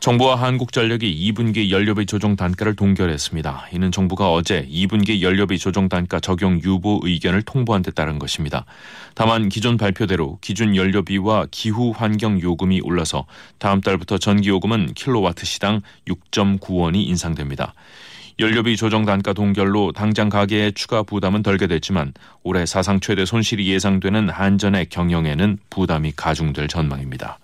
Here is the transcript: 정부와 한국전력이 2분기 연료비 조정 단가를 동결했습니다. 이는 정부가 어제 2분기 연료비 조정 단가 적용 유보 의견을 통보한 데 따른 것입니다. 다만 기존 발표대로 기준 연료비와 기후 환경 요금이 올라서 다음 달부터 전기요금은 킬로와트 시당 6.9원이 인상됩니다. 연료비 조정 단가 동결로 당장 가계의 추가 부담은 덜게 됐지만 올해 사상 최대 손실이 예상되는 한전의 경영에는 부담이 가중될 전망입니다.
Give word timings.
정부와 0.00 0.36
한국전력이 0.36 1.30
2분기 1.30 1.68
연료비 1.68 2.06
조정 2.06 2.34
단가를 2.34 2.74
동결했습니다. 2.74 3.66
이는 3.74 3.92
정부가 3.92 4.32
어제 4.32 4.66
2분기 4.66 5.20
연료비 5.20 5.58
조정 5.58 5.90
단가 5.90 6.20
적용 6.20 6.58
유보 6.62 7.00
의견을 7.02 7.42
통보한 7.42 7.82
데 7.82 7.90
따른 7.90 8.18
것입니다. 8.18 8.64
다만 9.14 9.50
기존 9.50 9.76
발표대로 9.76 10.38
기준 10.40 10.74
연료비와 10.74 11.48
기후 11.50 11.92
환경 11.94 12.40
요금이 12.40 12.80
올라서 12.80 13.26
다음 13.58 13.82
달부터 13.82 14.16
전기요금은 14.16 14.94
킬로와트 14.94 15.44
시당 15.44 15.82
6.9원이 16.08 17.06
인상됩니다. 17.06 17.74
연료비 18.38 18.78
조정 18.78 19.04
단가 19.04 19.34
동결로 19.34 19.92
당장 19.92 20.30
가계의 20.30 20.72
추가 20.72 21.02
부담은 21.02 21.42
덜게 21.42 21.66
됐지만 21.66 22.14
올해 22.42 22.64
사상 22.64 23.00
최대 23.00 23.26
손실이 23.26 23.68
예상되는 23.68 24.30
한전의 24.30 24.86
경영에는 24.86 25.58
부담이 25.68 26.14
가중될 26.16 26.68
전망입니다. 26.68 27.38